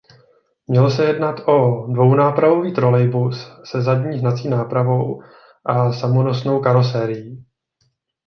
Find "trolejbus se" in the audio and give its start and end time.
2.73-3.81